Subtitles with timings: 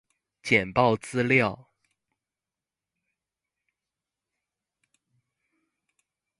[0.41, 1.67] 簡報資料